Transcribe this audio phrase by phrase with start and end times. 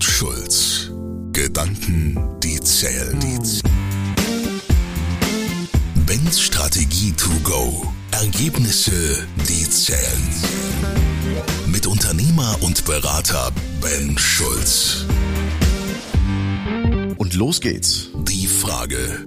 [0.00, 0.90] und Schulz.
[1.32, 3.20] Gedanken, die zählen.
[6.06, 7.86] Ben's Strategie to go.
[8.10, 10.22] Ergebnisse, die zählen.
[11.66, 13.52] Mit Unternehmer und Berater
[13.82, 15.04] Ben Schulz.
[17.18, 18.08] Und los geht's.
[18.26, 19.26] Die Frage.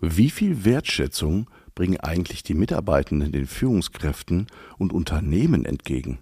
[0.00, 6.18] Wie viel Wertschätzung bringen eigentlich die Mitarbeitenden den Führungskräften und Unternehmen entgegen?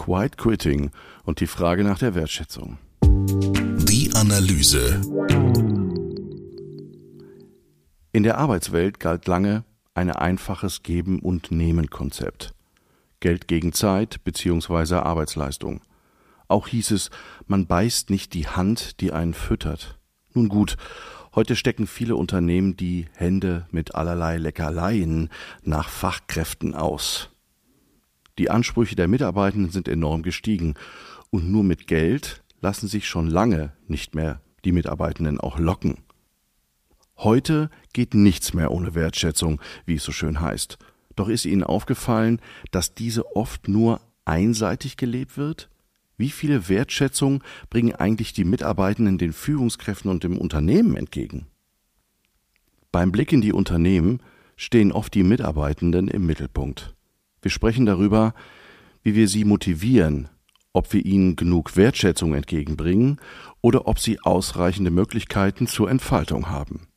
[0.00, 0.92] Quiet Quitting
[1.24, 2.78] und die Frage nach der Wertschätzung.
[3.02, 4.98] Die Analyse.
[8.10, 12.54] In der Arbeitswelt galt lange ein einfaches Geben- und Nehmen-Konzept.
[13.20, 14.94] Geld gegen Zeit bzw.
[14.94, 15.82] Arbeitsleistung.
[16.48, 17.10] Auch hieß es,
[17.46, 19.98] man beißt nicht die Hand, die einen füttert.
[20.32, 20.78] Nun gut,
[21.34, 25.28] heute stecken viele Unternehmen die Hände mit allerlei Leckerleien
[25.62, 27.28] nach Fachkräften aus.
[28.40, 30.72] Die Ansprüche der Mitarbeitenden sind enorm gestiegen
[31.28, 35.98] und nur mit Geld lassen sich schon lange nicht mehr die Mitarbeitenden auch locken.
[37.18, 40.78] Heute geht nichts mehr ohne Wertschätzung, wie es so schön heißt.
[41.16, 45.68] Doch ist Ihnen aufgefallen, dass diese oft nur einseitig gelebt wird?
[46.16, 51.46] Wie viele Wertschätzung bringen eigentlich die Mitarbeitenden den Führungskräften und dem Unternehmen entgegen?
[52.90, 54.22] Beim Blick in die Unternehmen
[54.56, 56.94] stehen oft die Mitarbeitenden im Mittelpunkt.
[57.42, 58.34] Wir sprechen darüber,
[59.02, 60.28] wie wir sie motivieren,
[60.72, 63.20] ob wir ihnen genug Wertschätzung entgegenbringen
[63.60, 66.88] oder ob sie ausreichende Möglichkeiten zur Entfaltung haben.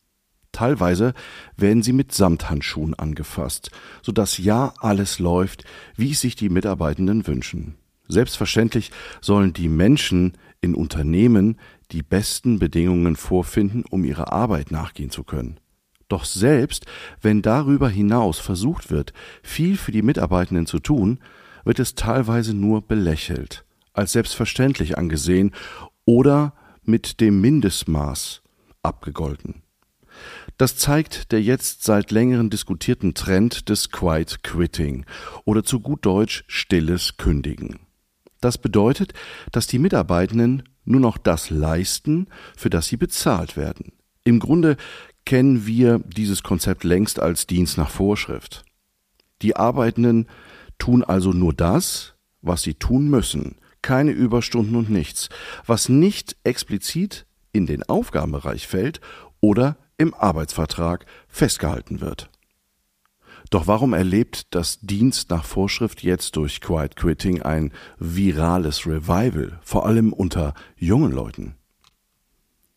[0.52, 1.14] Teilweise
[1.58, 3.72] werden sie mit Samthandschuhen angefasst,
[4.04, 5.64] sodass ja alles läuft,
[5.96, 7.76] wie es sich die Mitarbeitenden wünschen.
[8.08, 11.58] Selbstverständlich sollen die Menschen in Unternehmen
[11.92, 15.60] die besten Bedingungen vorfinden, um ihrer Arbeit nachgehen zu können.
[16.14, 16.86] Doch selbst
[17.24, 21.18] wenn darüber hinaus versucht wird, viel für die Mitarbeitenden zu tun,
[21.66, 25.56] wird es teilweise nur belächelt, als selbstverständlich angesehen
[26.06, 26.54] oder
[26.84, 28.44] mit dem Mindestmaß
[28.84, 29.64] abgegolten.
[30.60, 35.08] Das zeigt der jetzt seit längerem diskutierten Trend des Quiet Quitting
[35.46, 37.80] oder zu gut Deutsch stilles Kündigen.
[38.40, 39.14] Das bedeutet,
[39.52, 43.94] dass die Mitarbeitenden nur noch das leisten, für das sie bezahlt werden.
[44.26, 44.78] Im Grunde
[45.26, 48.64] kennen wir dieses Konzept längst als Dienst nach Vorschrift.
[49.42, 50.28] Die Arbeitenden
[50.78, 55.30] tun also nur das, was sie tun müssen, keine Überstunden und nichts,
[55.66, 59.02] was nicht explizit in den Aufgabenbereich fällt
[59.40, 62.30] oder im Arbeitsvertrag festgehalten wird.
[63.50, 69.86] Doch warum erlebt das Dienst nach Vorschrift jetzt durch Quiet Quitting ein virales Revival, vor
[69.86, 71.56] allem unter jungen Leuten?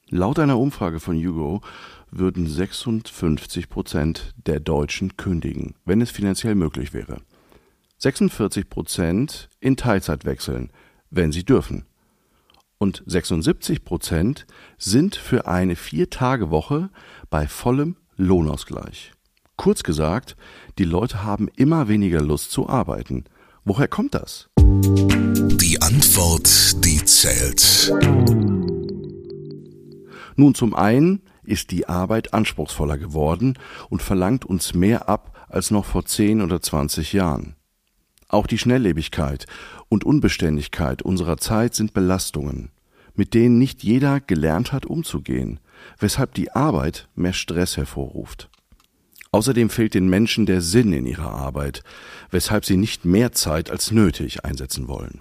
[0.08, 1.62] Laut einer Umfrage von Hugo
[2.10, 7.18] würden 56 Prozent der Deutschen kündigen, wenn es finanziell möglich wäre.
[7.98, 10.70] 46 Prozent in Teilzeit wechseln,
[11.10, 11.84] wenn sie dürfen
[12.78, 14.46] und 76 Prozent
[14.78, 16.90] sind für eine Vier-Tage-Woche
[17.30, 19.12] bei vollem Lohnausgleich.
[19.56, 20.36] Kurz gesagt,
[20.78, 23.24] die Leute haben immer weniger Lust zu arbeiten.
[23.64, 24.48] Woher kommt das?
[24.58, 27.92] Die Antwort, die zählt.
[30.36, 33.58] Nun, zum einen ist die Arbeit anspruchsvoller geworden
[33.88, 37.56] und verlangt uns mehr ab als noch vor 10 oder 20 Jahren.
[38.28, 39.46] Auch die Schnelllebigkeit
[39.88, 42.70] und Unbeständigkeit unserer Zeit sind Belastungen,
[43.14, 45.60] mit denen nicht jeder gelernt hat umzugehen,
[45.98, 48.50] weshalb die Arbeit mehr Stress hervorruft.
[49.30, 51.82] Außerdem fehlt den Menschen der Sinn in ihrer Arbeit,
[52.30, 55.20] weshalb sie nicht mehr Zeit als nötig einsetzen wollen.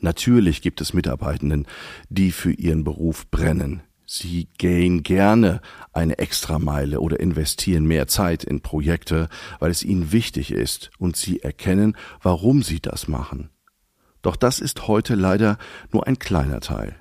[0.00, 1.66] Natürlich gibt es Mitarbeitenden,
[2.08, 5.60] die für ihren Beruf brennen, Sie gehen gerne
[5.92, 11.40] eine Extrameile oder investieren mehr Zeit in Projekte, weil es ihnen wichtig ist und sie
[11.42, 13.50] erkennen, warum sie das machen.
[14.22, 15.58] Doch das ist heute leider
[15.92, 16.96] nur ein kleiner Teil.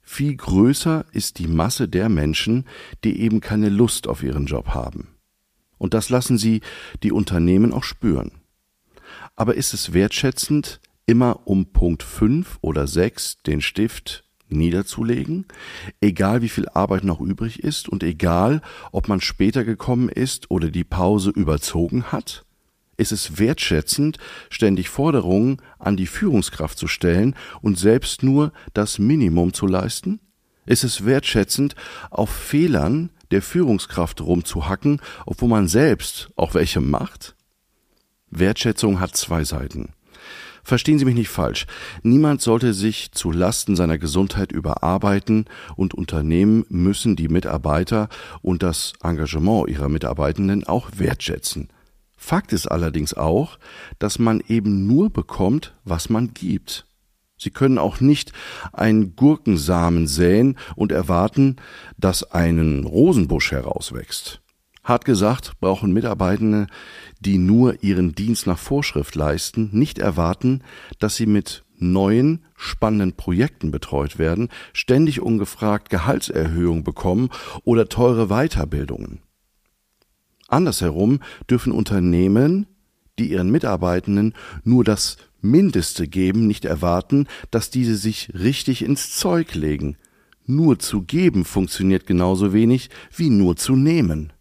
[0.00, 2.64] Viel größer ist die Masse der Menschen,
[3.04, 5.08] die eben keine Lust auf ihren Job haben.
[5.76, 6.62] Und das lassen sie
[7.02, 8.32] die Unternehmen auch spüren.
[9.34, 15.46] Aber ist es wertschätzend, immer um Punkt fünf oder sechs den Stift niederzulegen,
[16.00, 18.62] egal wie viel Arbeit noch übrig ist und egal,
[18.92, 22.44] ob man später gekommen ist oder die Pause überzogen hat?
[22.96, 29.52] Ist es wertschätzend, ständig Forderungen an die Führungskraft zu stellen und selbst nur das Minimum
[29.52, 30.20] zu leisten?
[30.64, 31.74] Ist es wertschätzend,
[32.10, 37.36] auf Fehlern der Führungskraft rumzuhacken, obwohl man selbst auch welche macht?
[38.30, 39.92] Wertschätzung hat zwei Seiten.
[40.66, 41.64] Verstehen Sie mich nicht falsch.
[42.02, 45.44] Niemand sollte sich zu Lasten seiner Gesundheit überarbeiten
[45.76, 48.08] und Unternehmen müssen die Mitarbeiter
[48.42, 51.68] und das Engagement ihrer Mitarbeitenden auch wertschätzen.
[52.16, 53.60] Fakt ist allerdings auch,
[54.00, 56.88] dass man eben nur bekommt, was man gibt.
[57.38, 58.32] Sie können auch nicht
[58.72, 61.58] einen Gurkensamen säen und erwarten,
[61.96, 64.40] dass einen Rosenbusch herauswächst.
[64.86, 66.68] Hart gesagt brauchen Mitarbeitende,
[67.20, 70.62] die nur ihren Dienst nach Vorschrift leisten, nicht erwarten,
[71.00, 77.30] dass sie mit neuen, spannenden Projekten betreut werden, ständig ungefragt Gehaltserhöhung bekommen
[77.64, 79.18] oder teure Weiterbildungen.
[80.46, 81.18] Andersherum
[81.50, 82.66] dürfen Unternehmen,
[83.18, 89.54] die ihren Mitarbeitenden nur das Mindeste geben, nicht erwarten, dass diese sich richtig ins Zeug
[89.54, 89.96] legen.
[90.44, 94.32] Nur zu geben funktioniert genauso wenig wie nur zu nehmen.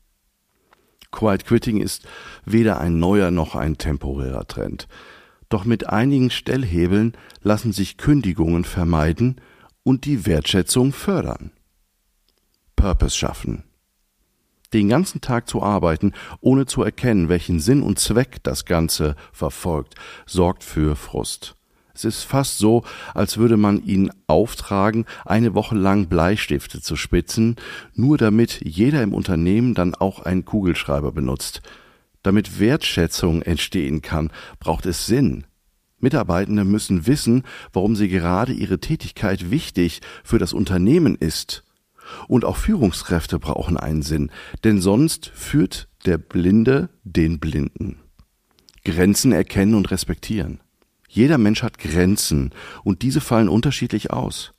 [1.16, 2.08] Quiet Quitting ist
[2.46, 4.88] weder ein neuer noch ein temporärer Trend.
[5.50, 9.42] Doch mit einigen Stellhebeln lassen sich Kündigungen vermeiden
[9.84, 11.52] und die Wertschätzung fördern.
[12.76, 13.64] Purpose schaffen
[14.76, 19.96] den ganzen Tag zu arbeiten, ohne zu erkennen, welchen Sinn und Zweck das Ganze verfolgt,
[20.26, 21.56] sorgt für Frust.
[21.96, 22.84] Es ist fast so,
[23.14, 27.56] als würde man ihn auftragen, eine Woche lang Bleistifte zu spitzen,
[27.94, 31.62] nur damit jeder im Unternehmen dann auch einen Kugelschreiber benutzt.
[32.22, 35.46] Damit Wertschätzung entstehen kann, braucht es Sinn.
[36.00, 41.64] Mitarbeitende müssen wissen, warum sie gerade ihre Tätigkeit wichtig für das Unternehmen ist
[42.28, 44.32] und auch Führungskräfte brauchen einen Sinn,
[44.64, 48.00] denn sonst führt der Blinde den Blinden.
[48.84, 50.60] Grenzen erkennen und respektieren.
[51.16, 52.52] Jeder Mensch hat Grenzen
[52.84, 54.52] und diese fallen unterschiedlich aus.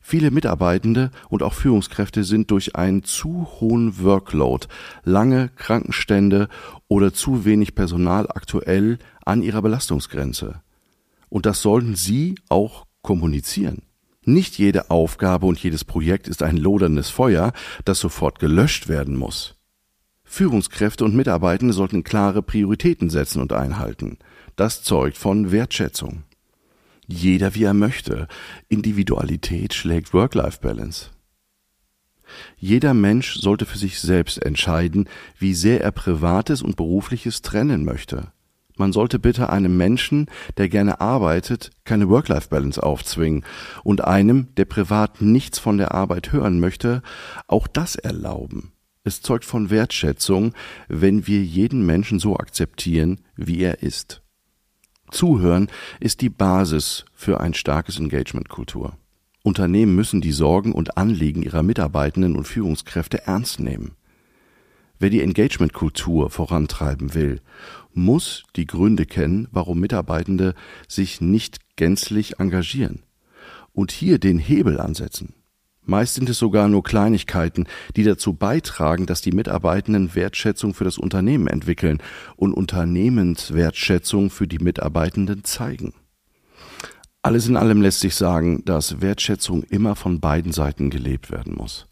[0.00, 4.68] Viele Mitarbeitende und auch Führungskräfte sind durch einen zu hohen Workload,
[5.02, 6.48] lange Krankenstände
[6.86, 10.62] oder zu wenig Personal aktuell an ihrer Belastungsgrenze.
[11.28, 13.82] Und das sollten Sie auch kommunizieren.
[14.24, 17.52] Nicht jede Aufgabe und jedes Projekt ist ein loderndes Feuer,
[17.84, 19.56] das sofort gelöscht werden muss.
[20.22, 24.18] Führungskräfte und Mitarbeitende sollten klare Prioritäten setzen und einhalten.
[24.60, 26.24] Das zeugt von Wertschätzung.
[27.06, 28.28] Jeder wie er möchte.
[28.68, 31.06] Individualität schlägt Work-Life-Balance.
[32.58, 35.08] Jeder Mensch sollte für sich selbst entscheiden,
[35.38, 38.34] wie sehr er Privates und Berufliches trennen möchte.
[38.76, 40.26] Man sollte bitte einem Menschen,
[40.58, 43.46] der gerne arbeitet, keine Work-Life-Balance aufzwingen
[43.82, 47.00] und einem, der privat nichts von der Arbeit hören möchte,
[47.46, 48.72] auch das erlauben.
[49.04, 50.52] Es zeugt von Wertschätzung,
[50.86, 54.20] wenn wir jeden Menschen so akzeptieren, wie er ist.
[55.10, 55.68] Zuhören
[56.00, 58.94] ist die Basis für ein starkes Engagement-Kultur.
[59.42, 63.92] Unternehmen müssen die Sorgen und Anliegen ihrer Mitarbeitenden und Führungskräfte ernst nehmen.
[64.98, 67.40] Wer die Engagement-Kultur vorantreiben will,
[67.94, 70.54] muss die Gründe kennen, warum Mitarbeitende
[70.88, 73.02] sich nicht gänzlich engagieren
[73.72, 75.34] und hier den Hebel ansetzen.
[75.90, 77.66] Meist sind es sogar nur Kleinigkeiten,
[77.96, 81.98] die dazu beitragen, dass die Mitarbeitenden Wertschätzung für das Unternehmen entwickeln
[82.36, 85.92] und Unternehmenswertschätzung für die Mitarbeitenden zeigen.
[87.22, 91.88] Alles in allem lässt sich sagen, dass Wertschätzung immer von beiden Seiten gelebt werden muss.